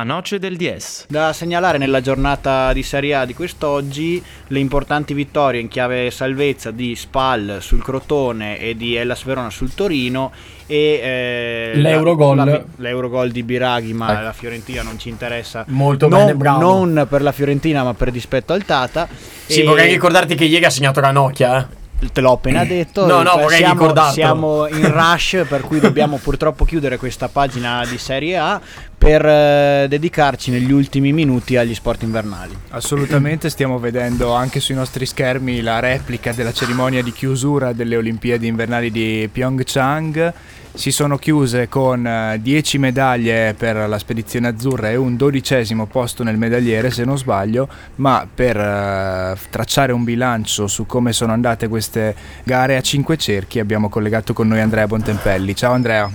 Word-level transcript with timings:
La 0.00 0.06
noce 0.06 0.38
del 0.38 0.56
DS. 0.56 1.04
Da 1.08 1.34
segnalare 1.34 1.76
nella 1.76 2.00
giornata 2.00 2.72
di 2.72 2.82
Serie 2.82 3.14
A 3.16 3.26
di 3.26 3.34
quest'oggi 3.34 4.22
le 4.46 4.58
importanti 4.58 5.12
vittorie 5.12 5.60
in 5.60 5.68
chiave 5.68 6.10
salvezza 6.10 6.70
di 6.70 6.96
Spal 6.96 7.58
sul 7.60 7.82
Crotone 7.82 8.58
e 8.58 8.74
di 8.76 8.94
Hellas 8.96 9.22
Verona 9.24 9.50
sul 9.50 9.74
Torino 9.74 10.32
e 10.66 11.00
eh, 11.02 11.72
l'Eurogol. 11.74 12.34
La, 12.36 12.44
la, 12.46 12.64
l'Eurogol 12.76 13.30
di 13.30 13.42
Biraghi, 13.42 13.92
ma 13.92 14.20
Eh. 14.20 14.22
la 14.22 14.32
Fiorentina 14.32 14.80
non 14.80 14.98
ci 14.98 15.10
interessa. 15.10 15.66
Molto 15.68 16.08
non, 16.08 16.20
bene, 16.20 16.34
bravo. 16.34 16.60
non 16.86 17.06
per 17.06 17.20
la 17.20 17.32
Fiorentina, 17.32 17.82
ma 17.84 17.92
per 17.92 18.10
dispetto 18.10 18.54
al 18.54 18.64
Tata. 18.64 19.06
Sì, 19.44 19.60
E- 19.60 19.64
vorrei 19.64 19.92
ricordarti 19.92 20.34
che 20.34 20.44
ieri 20.46 20.64
ha 20.64 20.70
segnato 20.70 21.00
Ranocchia. 21.00 21.58
Eh. 21.58 21.79
Te 22.12 22.20
l'ho 22.20 22.32
appena 22.32 22.64
detto. 22.66 23.06
No, 23.06 23.22
no, 23.22 23.36
vorrei 23.36 23.58
siamo, 23.58 23.72
ricordartelo. 23.72 24.12
siamo 24.12 24.66
in 24.68 24.92
rush, 24.92 25.44
per 25.48 25.62
cui 25.62 25.80
dobbiamo 25.80 26.16
purtroppo 26.22 26.64
chiudere 26.64 26.96
questa 26.96 27.28
pagina 27.28 27.84
di 27.88 27.98
Serie 27.98 28.36
A 28.38 28.60
per 28.96 29.24
eh, 29.24 29.86
dedicarci 29.88 30.50
negli 30.50 30.72
ultimi 30.72 31.12
minuti 31.12 31.56
agli 31.56 31.74
sport 31.74 32.02
invernali. 32.02 32.56
Assolutamente, 32.70 33.48
stiamo 33.50 33.78
vedendo 33.78 34.32
anche 34.32 34.60
sui 34.60 34.74
nostri 34.74 35.06
schermi 35.06 35.60
la 35.60 35.80
replica 35.80 36.32
della 36.32 36.52
cerimonia 36.52 37.02
di 37.02 37.12
chiusura 37.12 37.72
delle 37.72 37.96
Olimpiadi 37.96 38.46
invernali 38.46 38.90
di 38.90 39.28
Pyeongchang. 39.30 40.32
Si 40.72 40.92
sono 40.92 41.18
chiuse 41.18 41.68
con 41.68 42.06
eh, 42.06 42.38
10 42.40 42.78
medaglie 42.78 43.54
per 43.58 43.88
la 43.88 43.98
spedizione 43.98 44.48
azzurra 44.48 44.88
e 44.90 44.96
un 44.96 45.16
dodicesimo 45.16 45.86
posto 45.86 46.22
nel 46.22 46.38
medagliere, 46.38 46.90
se 46.90 47.04
non 47.04 47.18
sbaglio, 47.18 47.68
ma 47.96 48.26
per 48.32 48.56
eh, 48.56 49.36
tracciare 49.50 49.92
un 49.92 50.04
bilancio 50.04 50.68
su 50.68 50.86
come 50.86 51.12
sono 51.12 51.32
andate 51.32 51.68
queste 51.68 52.14
gare 52.44 52.76
a 52.76 52.80
cinque 52.80 53.16
cerchi 53.18 53.58
abbiamo 53.58 53.88
collegato 53.88 54.32
con 54.32 54.48
noi 54.48 54.60
Andrea 54.60 54.86
Bontempelli. 54.86 55.54
Ciao 55.54 55.72
Andrea. 55.72 56.08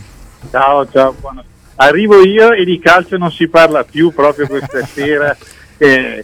Ciao, 0.49 0.89
ciao, 0.89 1.13
buona- 1.19 1.43
Arrivo 1.77 2.23
io 2.23 2.53
e 2.53 2.63
di 2.63 2.79
calcio 2.79 3.17
non 3.17 3.31
si 3.31 3.49
parla 3.49 3.83
più 3.83 4.13
proprio 4.13 4.47
questa 4.47 4.83
sera. 4.87 5.35
che 5.77 6.23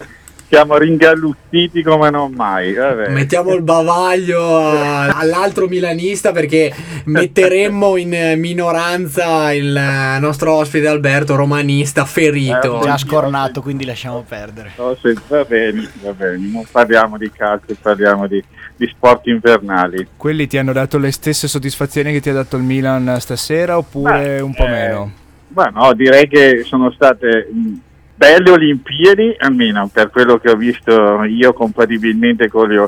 siamo 0.52 0.76
ringalluzziti 0.76 1.82
come 1.82 2.10
non 2.10 2.32
mai. 2.32 2.74
Vabbè. 2.74 3.08
Mettiamo 3.08 3.54
il 3.54 3.62
bavaglio 3.62 4.58
a- 4.58 5.06
all'altro 5.16 5.66
milanista 5.66 6.30
perché 6.30 6.70
metteremmo 7.04 7.96
in 7.96 8.12
eh, 8.12 8.36
minoranza 8.36 9.50
il 9.54 9.74
eh, 9.74 10.18
nostro 10.18 10.52
ospite 10.52 10.88
Alberto, 10.88 11.36
romanista, 11.36 12.04
ferito. 12.04 12.80
Già 12.82 12.98
scornato, 12.98 13.62
quindi 13.62 13.86
lasciamo 13.86 14.22
perdere. 14.28 14.72
Se- 15.00 15.16
va 15.26 15.42
bene, 15.44 15.88
va 16.02 16.12
bene, 16.12 16.36
non 16.36 16.66
parliamo 16.70 17.16
di 17.16 17.30
calcio, 17.34 17.74
parliamo 17.80 18.26
di, 18.26 18.44
di 18.76 18.86
sport 18.88 19.28
invernali. 19.28 20.06
Quelli 20.18 20.46
ti 20.46 20.58
hanno 20.58 20.74
dato 20.74 20.98
le 20.98 21.12
stesse 21.12 21.48
soddisfazioni 21.48 22.12
che 22.12 22.20
ti 22.20 22.28
ha 22.28 22.34
dato 22.34 22.58
il 22.58 22.62
Milan 22.62 23.16
stasera 23.20 23.78
oppure 23.78 24.36
Beh, 24.36 24.40
un 24.42 24.52
po' 24.52 24.66
eh, 24.66 24.68
meno? 24.68 25.12
Ma 25.54 25.64
no, 25.72 25.94
direi 25.94 26.28
che 26.28 26.62
sono 26.64 26.90
state 26.90 27.48
mh, 27.50 27.72
belle 28.14 28.50
Olimpiadi, 28.50 29.36
almeno 29.38 29.88
per 29.92 30.10
quello 30.10 30.38
che 30.38 30.50
ho 30.50 30.56
visto 30.56 31.24
io 31.24 31.52
compatibilmente 31.52 32.48
con 32.48 32.68
gli, 32.68 32.78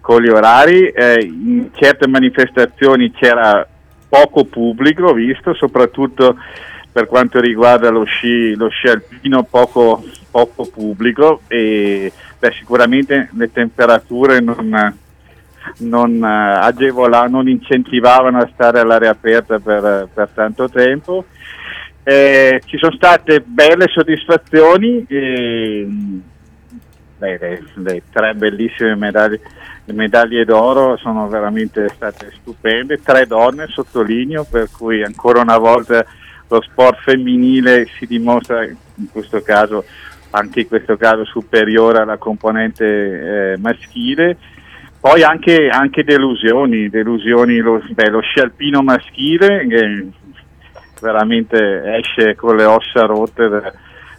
con 0.00 0.22
gli 0.22 0.28
orari. 0.28 0.88
Eh, 0.88 1.22
in 1.22 1.70
certe 1.74 2.06
manifestazioni 2.06 3.10
c'era 3.12 3.66
poco 4.08 4.44
pubblico, 4.44 5.12
visto, 5.12 5.54
soprattutto 5.54 6.36
per 6.96 7.06
quanto 7.06 7.40
riguarda 7.40 7.90
lo 7.90 8.04
sci, 8.04 8.54
lo 8.54 8.68
sci 8.68 8.88
alpino, 8.88 9.42
poco, 9.42 10.02
poco 10.30 10.66
pubblico 10.66 11.42
e 11.46 12.10
beh, 12.38 12.52
sicuramente 12.52 13.28
le 13.32 13.52
temperature 13.52 14.40
non, 14.40 14.96
non 15.78 16.24
eh, 16.24 16.58
agevola- 16.58 17.26
non 17.26 17.48
incentivavano 17.48 18.38
a 18.38 18.48
stare 18.50 18.80
all'aria 18.80 19.10
aperta 19.10 19.58
per, 19.58 20.08
per 20.12 20.28
tanto 20.32 20.70
tempo. 20.70 21.26
Eh, 22.08 22.62
ci 22.66 22.78
sono 22.78 22.94
state 22.94 23.40
belle 23.40 23.88
soddisfazioni, 23.88 25.04
e, 25.08 25.88
beh, 27.18 27.38
le, 27.38 27.62
le 27.74 28.02
tre 28.12 28.32
bellissime 28.34 28.94
medaglie, 28.94 29.40
le 29.86 29.92
medaglie 29.92 30.44
d'oro 30.44 30.96
sono 30.98 31.26
veramente 31.26 31.88
state 31.88 32.30
stupende, 32.38 33.02
tre 33.02 33.26
donne 33.26 33.66
sottolineo, 33.66 34.46
per 34.48 34.68
cui 34.70 35.02
ancora 35.02 35.40
una 35.40 35.58
volta 35.58 36.06
lo 36.46 36.62
sport 36.62 37.00
femminile 37.00 37.88
si 37.98 38.06
dimostra 38.06 38.64
in 38.64 39.10
questo 39.10 39.42
caso 39.42 39.84
anche 40.30 40.60
in 40.60 40.68
questo 40.68 40.96
caso 40.96 41.24
superiore 41.24 41.98
alla 41.98 42.18
componente 42.18 42.84
eh, 42.84 43.58
maschile. 43.58 44.36
Poi 45.00 45.24
anche, 45.24 45.68
anche 45.68 46.04
delusioni, 46.04 46.88
delusioni 46.88 47.56
lo, 47.56 47.82
beh, 47.84 48.10
lo 48.10 48.20
sci 48.20 48.38
alpino 48.38 48.82
maschile 48.82 49.66
veramente 51.00 51.56
esce 51.98 52.34
con 52.34 52.56
le 52.56 52.64
ossa 52.64 53.02
rotte 53.06 53.48
da, 53.48 53.72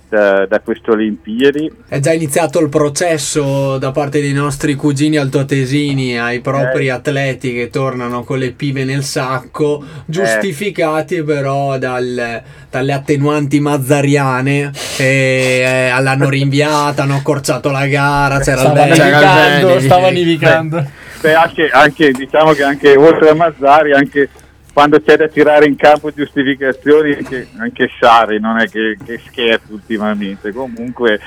da, 0.09 0.45
da 0.45 0.59
queste 0.61 0.91
Olimpiadi. 0.91 1.71
È 1.87 1.99
già 1.99 2.13
iniziato 2.13 2.59
il 2.59 2.69
processo 2.69 3.77
da 3.77 3.91
parte 3.91 4.21
dei 4.21 4.33
nostri 4.33 4.75
cugini 4.75 5.17
altoatesini 5.17 6.17
ai 6.19 6.39
propri 6.39 6.85
Eh. 6.87 6.91
atleti 6.91 7.53
che 7.53 7.69
tornano 7.69 8.23
con 8.23 8.37
le 8.39 8.51
pive 8.51 8.83
nel 8.85 9.03
sacco, 9.03 9.83
giustificati 10.05 11.23
però 11.23 11.77
dal- 11.77 12.41
dalle 12.69 12.93
attenuanti 12.93 13.59
mazzariane 13.59 14.71
e 14.97 15.89
eh, 15.95 16.01
l'hanno 16.01 16.29
rinviata, 16.29 17.03
hanno 17.03 17.15
accorciato 17.15 17.69
la 17.71 17.85
gara, 17.87 18.39
c'era 18.39 18.61
il 18.61 18.67
Stava 18.67 18.85
vento. 18.85 19.03
nevicando, 19.03 19.79
stava 19.79 20.09
nevicando. 20.09 20.85
Beh, 21.19 21.33
anche, 21.33 21.69
anche, 21.69 22.11
diciamo 22.11 22.51
che 22.51 22.63
anche 22.63 22.95
oltre 22.95 23.29
a 23.29 23.33
Mazzari, 23.33 23.91
anche 23.93 24.29
quando 24.77 25.01
c'è 25.01 25.17
da 25.17 25.27
tirare 25.27 25.65
in 25.65 25.75
campo 25.75 26.11
giustificazioni, 26.11 27.13
anche, 27.13 27.47
anche 27.57 27.89
Sari 27.99 28.39
non 28.39 28.59
è 28.59 28.69
che, 28.69 28.95
che 29.03 29.19
scherza 29.25 29.73
ultimamente. 29.73 30.53
Comunque, 30.53 31.19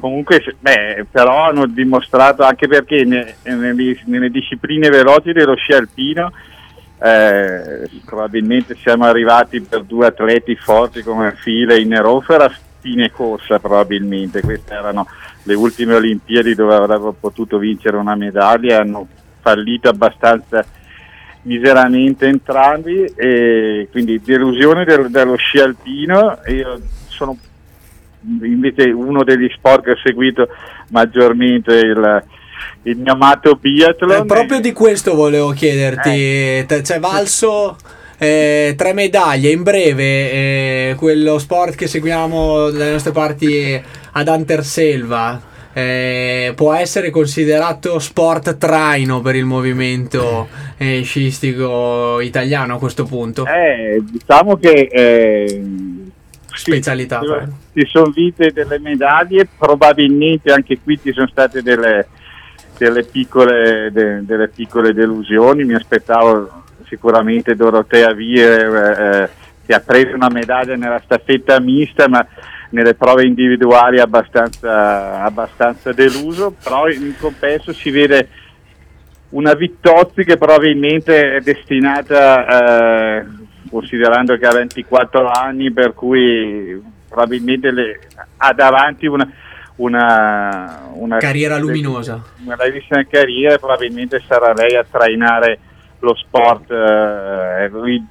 comunque 0.00 0.42
beh, 0.58 1.06
però 1.08 1.44
hanno 1.44 1.66
dimostrato 1.66 2.42
anche 2.42 2.66
perché 2.66 3.04
ne- 3.04 3.36
nelle, 3.44 4.00
nelle 4.06 4.30
discipline 4.30 4.88
veloci 4.88 5.30
dello 5.30 5.54
sci 5.54 5.74
alpino 5.74 6.32
eh, 7.00 7.88
probabilmente 8.04 8.74
siamo 8.82 9.04
arrivati 9.04 9.60
per 9.60 9.84
due 9.84 10.06
atleti 10.06 10.56
forti 10.56 11.02
come 11.02 11.36
File 11.36 11.76
e 11.76 11.82
Inerofer 11.82 12.40
a 12.40 12.52
fine 12.80 13.12
corsa 13.12 13.60
probabilmente 13.60 14.40
queste 14.40 14.74
erano 14.74 15.06
le 15.44 15.54
ultime 15.54 15.94
Olimpiadi 15.94 16.56
dove 16.56 16.74
avrebbero 16.74 17.12
potuto 17.12 17.58
vincere 17.58 17.96
una 17.96 18.16
medaglia 18.16 18.80
hanno 18.80 19.06
fallito 19.40 19.88
abbastanza 19.88 20.66
miseramente 21.48 22.26
entrambi 22.26 23.04
e 23.16 23.88
quindi 23.90 24.20
delusione 24.22 24.84
del- 24.84 25.10
dello 25.10 25.36
sci 25.36 25.58
alpino. 25.58 26.38
Io 26.48 26.80
sono 27.08 27.36
invece 28.42 28.90
uno 28.90 29.24
degli 29.24 29.48
sport 29.56 29.84
che 29.84 29.92
ho 29.92 29.98
seguito 30.04 30.48
maggiormente 30.90 31.72
il, 31.74 32.22
il 32.82 32.96
mio 32.98 33.12
amato 33.12 33.54
biathlon. 33.54 34.22
Eh, 34.22 34.26
proprio 34.26 34.60
di 34.60 34.72
questo 34.72 35.14
volevo 35.14 35.50
chiederti, 35.50 36.66
T- 36.66 36.82
c'è 36.82 37.00
valso 37.00 37.76
eh, 38.18 38.74
tre 38.76 38.92
medaglie 38.92 39.50
in 39.50 39.62
breve, 39.62 40.02
eh, 40.02 40.94
quello 40.96 41.38
sport 41.38 41.74
che 41.74 41.86
seguiamo 41.86 42.70
dalle 42.70 42.92
nostre 42.92 43.12
parti 43.12 43.80
ad 44.12 44.28
Anterselva. 44.28 45.47
Eh, 45.72 46.52
può 46.54 46.74
essere 46.74 47.10
considerato 47.10 47.98
sport 47.98 48.56
traino 48.56 49.20
per 49.20 49.36
il 49.36 49.44
movimento 49.44 50.48
eh, 50.76 51.02
sciistico 51.02 52.20
italiano 52.20 52.76
a 52.76 52.78
questo 52.78 53.04
punto? 53.04 53.46
Eh, 53.46 54.02
diciamo 54.02 54.56
che 54.56 54.88
eh, 54.90 55.62
Specialità. 56.58 57.20
però. 57.20 57.44
ci 57.72 57.86
sono 57.86 58.10
vinte 58.10 58.52
delle 58.52 58.78
medaglie, 58.78 59.46
probabilmente 59.56 60.52
anche 60.52 60.78
qui 60.82 60.98
ci 61.00 61.12
sono 61.12 61.28
state 61.28 61.62
delle, 61.62 62.06
delle 62.76 63.04
piccole, 63.04 63.90
de- 63.92 64.24
delle 64.24 64.48
piccole 64.48 64.92
delusioni. 64.92 65.64
Mi 65.64 65.74
aspettavo 65.74 66.64
sicuramente 66.86 67.54
Dorotea 67.54 68.12
Vier 68.12 68.74
eh, 68.74 69.30
che 69.64 69.74
ha 69.74 69.80
preso 69.80 70.14
una 70.14 70.30
medaglia 70.30 70.74
nella 70.76 71.00
staffetta 71.04 71.60
mista, 71.60 72.08
ma 72.08 72.26
nelle 72.70 72.94
prove 72.94 73.24
individuali 73.24 73.98
abbastanza, 73.98 75.22
abbastanza 75.22 75.92
deluso, 75.92 76.54
però 76.62 76.88
in 76.88 77.14
compenso 77.18 77.72
si 77.72 77.90
vede 77.90 78.28
una 79.30 79.54
Vittozzi 79.54 80.24
che 80.24 80.36
probabilmente 80.36 81.36
è 81.36 81.40
destinata, 81.40 83.20
eh, 83.20 83.26
considerando 83.70 84.36
che 84.36 84.46
ha 84.46 84.52
24 84.52 85.28
anni, 85.28 85.70
per 85.72 85.94
cui 85.94 86.80
probabilmente 87.08 87.70
le- 87.70 88.00
ha 88.38 88.52
davanti 88.52 89.06
una, 89.06 89.30
una, 89.76 90.88
una 90.92 91.18
Carriera 91.18 91.58
luminosa. 91.58 92.22
Una 92.44 92.56
bellissima 92.56 93.04
carriera 93.04 93.54
e 93.54 93.58
probabilmente 93.58 94.22
sarà 94.26 94.52
lei 94.52 94.76
a 94.76 94.86
trainare 94.88 95.58
lo 96.00 96.14
sport, 96.14 96.70
eh, 96.70 97.70
il, 97.86 98.06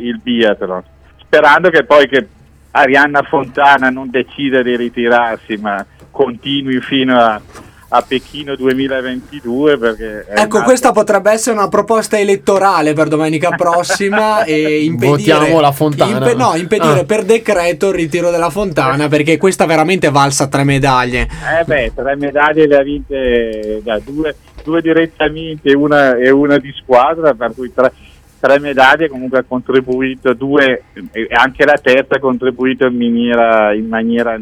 il 0.00 0.20
biathlon. 0.22 0.82
Sperando 1.18 1.70
che 1.70 1.84
poi 1.84 2.06
che 2.06 2.28
Arianna 2.76 3.22
Fontana 3.22 3.88
non 3.88 4.10
decida 4.10 4.60
di 4.62 4.76
ritirarsi, 4.76 5.56
ma 5.56 5.84
continui 6.10 6.80
fino 6.80 7.16
a, 7.16 7.40
a 7.88 8.02
Pechino 8.02 8.56
2022 8.56 9.78
perché 9.78 10.26
ecco 10.28 10.62
questa 10.62 10.90
potrebbe 10.90 11.30
essere 11.30 11.56
una 11.56 11.68
proposta 11.68 12.18
elettorale 12.18 12.92
per 12.92 13.06
domenica 13.06 13.50
prossima 13.56 14.42
e 14.42 14.82
impedire 14.84 15.34
Votiamo 15.34 15.60
la 15.60 15.70
fontana. 15.70 16.16
impe- 16.16 16.34
no, 16.34 16.54
impedire 16.56 17.00
ah. 17.00 17.04
per 17.04 17.24
decreto 17.24 17.90
il 17.90 17.94
ritiro 17.94 18.32
della 18.32 18.50
fontana 18.50 19.06
perché 19.06 19.36
questa 19.36 19.66
veramente 19.66 20.10
valsa 20.10 20.48
tre 20.48 20.64
medaglie. 20.64 21.28
Eh 21.60 21.64
beh 21.64 21.92
tre 21.94 22.16
medaglie 22.16 22.66
le 22.66 22.76
ha 22.76 22.82
vinte 22.82 23.80
da 23.84 24.00
due, 24.00 24.34
due 24.64 24.82
direttamente 24.82 25.72
una, 25.74 26.16
e 26.16 26.28
una 26.30 26.58
di 26.58 26.72
squadra 26.76 27.34
per 27.34 27.52
cui 27.54 27.72
tre, 27.72 27.92
tre 28.44 28.60
medaglie 28.60 29.08
comunque 29.08 29.38
ha 29.38 29.44
contribuito 29.48 30.34
due 30.34 30.84
e 31.12 31.28
anche 31.30 31.64
la 31.64 31.78
terza 31.82 32.16
ha 32.16 32.20
contribuito 32.20 32.86
in 32.86 32.94
maniera, 32.94 33.72
in 33.72 33.88
maniera 33.88 34.38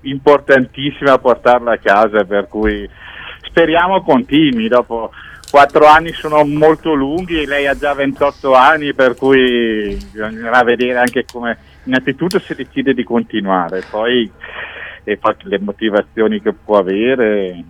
importantissima 0.00 1.12
a 1.12 1.18
portarla 1.18 1.72
a 1.72 1.78
casa, 1.78 2.24
per 2.24 2.48
cui 2.48 2.88
speriamo 3.42 4.00
continui. 4.00 4.68
Dopo 4.68 5.10
quattro 5.50 5.84
anni 5.84 6.12
sono 6.12 6.42
molto 6.44 6.94
lunghi, 6.94 7.44
lei 7.44 7.66
ha 7.66 7.76
già 7.76 7.92
28 7.92 8.54
anni, 8.54 8.94
per 8.94 9.14
cui 9.14 9.94
bisognerà 10.10 10.62
vedere 10.62 10.96
anche 10.96 11.26
come 11.30 11.58
innanzitutto 11.84 12.38
si 12.38 12.54
decide 12.54 12.94
di 12.94 13.04
continuare, 13.04 13.82
poi 13.90 14.30
e 15.08 15.18
le 15.44 15.58
motivazioni 15.58 16.42
che 16.42 16.52
può 16.52 16.76
avere. 16.76 17.64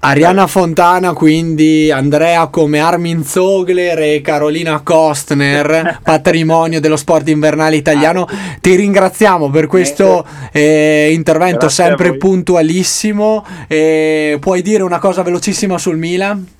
Ariana 0.00 0.46
Fontana, 0.46 1.14
quindi 1.14 1.90
Andrea 1.90 2.48
come 2.48 2.78
Armin 2.78 3.24
Zogler 3.24 3.98
e 4.00 4.20
Carolina 4.20 4.80
Kostner, 4.80 6.00
patrimonio 6.04 6.78
dello 6.78 6.96
sport 6.96 7.28
invernale 7.30 7.76
italiano. 7.76 8.28
Ti 8.60 8.74
ringraziamo 8.74 9.48
per 9.48 9.66
questo 9.66 10.26
eh, 10.52 11.10
intervento 11.10 11.60
Grazie 11.60 11.84
sempre 11.84 12.16
puntualissimo. 12.18 13.46
Eh, 13.66 14.36
puoi 14.38 14.60
dire 14.60 14.82
una 14.82 14.98
cosa 14.98 15.22
velocissima 15.22 15.78
sul 15.78 15.96
Milan? 15.96 16.55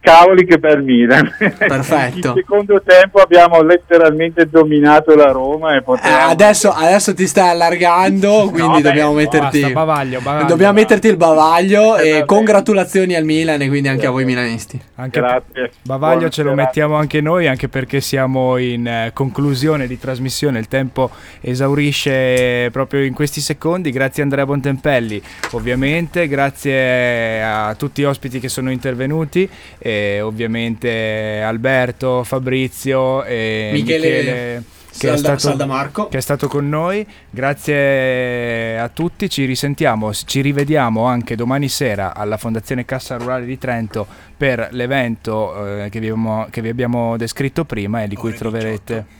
Cavoli 0.00 0.44
che 0.44 0.58
per 0.58 0.80
Milan. 0.80 1.30
Perfetto. 1.38 2.28
In 2.28 2.34
secondo 2.36 2.82
tempo 2.82 3.18
abbiamo 3.18 3.62
letteralmente 3.62 4.48
dominato 4.48 5.14
la 5.14 5.30
Roma 5.30 5.76
e 5.76 5.82
potevamo... 5.82 6.28
eh, 6.28 6.30
adesso, 6.30 6.70
adesso, 6.70 7.14
ti 7.14 7.26
stai 7.26 7.50
allargando, 7.50 8.48
quindi 8.50 8.60
no, 8.60 8.80
dobbiamo 8.80 9.12
beh, 9.12 9.22
metterti 9.22 9.60
basta, 9.60 9.74
bavaglio, 9.74 10.20
bavaglio, 10.20 10.46
dobbiamo 10.46 10.72
metterti 10.72 11.08
il 11.08 11.16
bavaglio 11.16 11.96
eh, 11.96 12.18
e 12.18 12.24
congratulazioni 12.24 13.14
al 13.14 13.24
Milan 13.24 13.60
e 13.62 13.68
quindi 13.68 13.88
anche 13.88 14.06
a 14.06 14.10
voi 14.10 14.24
milanisti. 14.24 14.80
Anche 14.96 15.20
grazie. 15.20 15.72
Bavaglio 15.82 16.14
Buona 16.16 16.30
ce 16.30 16.42
lo 16.42 16.54
mettiamo 16.54 16.94
anche 16.96 17.20
noi, 17.20 17.46
anche 17.46 17.68
perché 17.68 18.00
siamo 18.00 18.56
in 18.56 18.86
eh, 18.86 19.10
conclusione 19.12 19.86
di 19.86 19.98
trasmissione, 19.98 20.58
il 20.58 20.68
tempo 20.68 21.10
esaurisce 21.40 22.68
proprio 22.70 23.02
in 23.04 23.14
questi 23.14 23.40
secondi. 23.40 23.90
Grazie 23.90 24.22
Andrea 24.22 24.46
Bontempelli, 24.46 25.20
ovviamente, 25.52 26.28
grazie 26.28 27.42
a 27.42 27.74
tutti 27.74 28.02
gli 28.02 28.04
ospiti 28.04 28.40
che 28.40 28.48
sono 28.48 28.70
intervenuti 28.70 29.48
e 29.88 30.20
ovviamente 30.20 31.40
Alberto, 31.42 32.22
Fabrizio 32.22 33.24
e 33.24 33.70
Michele, 33.72 34.08
Michele 34.08 34.64
che, 34.98 35.16
Salda, 35.16 35.32
è 35.32 35.38
stato, 35.38 36.08
che, 36.08 36.18
è 36.18 36.20
stato, 36.20 36.48
con 36.48 36.68
noi. 36.68 37.06
Grazie 37.30 38.78
a 38.78 38.88
tutti, 38.88 39.30
ci 39.30 39.44
risentiamo, 39.44 40.12
ci 40.12 40.40
rivediamo 40.40 41.04
anche 41.04 41.36
domani 41.36 41.68
sera 41.68 42.14
alla 42.14 42.36
Fondazione 42.36 42.84
Cassa 42.84 43.16
Rurale 43.16 43.46
di 43.46 43.56
Trento 43.56 44.06
per 44.36 44.68
l'evento 44.72 45.84
eh, 45.84 45.88
che, 45.88 46.00
vi 46.00 46.08
abbiamo, 46.08 46.46
che, 46.50 46.60
vi 46.60 46.68
abbiamo, 46.68 47.16
descritto 47.16 47.64
prima 47.64 48.02
e 48.02 48.08
di 48.08 48.16
cui 48.16 48.34
troverete... 48.34 49.16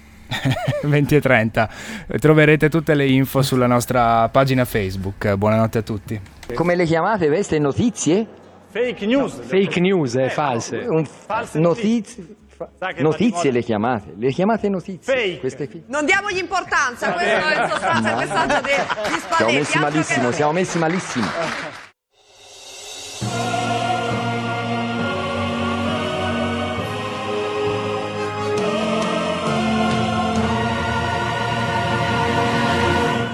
20 0.83 1.15
e 1.17 1.21
30 1.23 1.71
troverete 2.19 2.69
tutte 2.69 2.93
le 2.93 3.07
info 3.07 3.41
sulla 3.41 3.67
nostra 3.67 4.29
pagina 4.29 4.67
Facebook. 4.67 5.33
Buonanotte 5.37 5.79
a 5.79 5.83
tutti. 5.83 6.21
Come 6.53 6.75
le 6.75 6.85
chiamate? 6.85 7.29
Queste 7.29 7.59
notizie? 7.59 8.38
Fake 8.71 9.07
news. 9.07 9.35
No, 9.35 9.43
fake 9.45 9.81
news, 9.81 10.15
eh, 10.15 10.29
false. 10.29 10.77
Un, 10.77 11.07
false 11.07 11.59
notizie. 11.59 12.37
Notizie 12.99 13.51
le 13.53 13.63
chiamate, 13.63 14.15
le 14.17 14.33
chiamate 14.33 14.69
notizie. 14.69 15.39
Fake. 15.39 15.85
Non 15.87 16.05
diamogli 16.05 16.39
importanza, 16.39 17.13
questo 17.13 17.31
è 17.31 17.63
il 17.63 17.71
sostanza, 17.71 18.11
il 18.11 18.17
messaggio 18.17 18.61
di, 18.61 19.13
di 19.13 19.21
Spalletti. 19.21 19.37
Siamo 19.37 19.53
messi 19.53 19.79
malissimo, 19.79 20.33
siamo 20.33 20.53
messi 20.53 20.79
malissimo. 20.79 21.27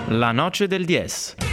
La 0.08 0.30
noce 0.32 0.68
del 0.68 0.84
DS. 0.84 1.43